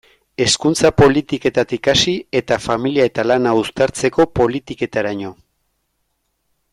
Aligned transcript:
Hezkuntza 0.43 0.89
politiketatik 1.01 1.89
hasi 1.93 2.15
eta 2.41 2.57
familia 2.63 3.05
eta 3.11 3.27
lana 3.33 3.53
uztartzeko 3.61 4.27
politiketaraino. 4.41 5.35